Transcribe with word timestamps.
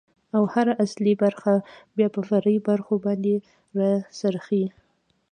،او 0.37 0.43
هر 0.53 0.67
اصلي 0.85 1.13
برخه 1.23 1.53
بيا 1.97 2.07
په 2.15 2.21
فرعي 2.29 2.57
برخو 2.69 2.93
باندې 3.05 3.35
را 3.77 3.91
څرخي. 4.19 4.63